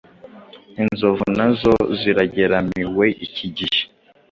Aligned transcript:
inzovu 0.81 1.25
nazo 1.37 1.73
zirageramiwe 1.99 3.05
iki 3.25 3.47
gihe 3.57 3.81